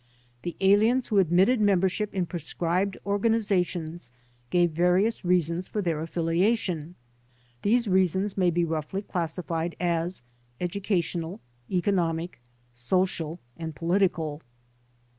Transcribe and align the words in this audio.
The 0.41 0.55
aliens 0.61 1.09
who 1.09 1.19
admitted 1.19 1.61
member 1.61 1.87
ship 1.87 2.11
in 2.15 2.25
proscribed 2.25 2.97
organizations 3.05 4.09
gave 4.49 4.71
various 4.71 5.23
reasons 5.23 5.67
for 5.67 5.79
their 5.79 6.01
affiliation. 6.01 6.95
These 7.61 7.87
reasons 7.87 8.35
may 8.35 8.49
be 8.49 8.65
roughly 8.65 9.03
classi 9.03 9.45
fied 9.45 9.75
as 9.79 10.23
educational, 10.59 11.39
economic, 11.69 12.41
social 12.73 13.39
and 13.57 13.75
political. 13.75 14.41